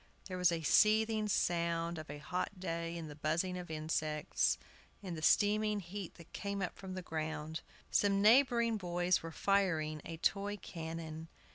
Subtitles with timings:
[0.25, 4.57] There was a seething sound of a hot day in the buzzing of insects,
[5.03, 7.61] in the steaming heat that came up from the ground.
[7.91, 11.27] Some neighboring boys were firing a toy cannon.